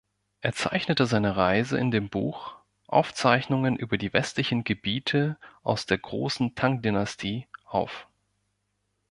Er 0.39 0.53
zeichnete 0.53 1.05
seine 1.05 1.37
Reise 1.37 1.77
in 1.77 1.91
dem 1.91 2.09
Buch 2.09 2.55
„Aufzeichnungen 2.87 3.75
über 3.75 3.99
die 3.99 4.13
Westlichen 4.13 4.63
Gebiete 4.63 5.37
aus 5.61 5.85
der 5.85 5.99
Großen 5.99 6.55
Tang-Dynastie“ 6.55 7.47
auf. 7.65 8.07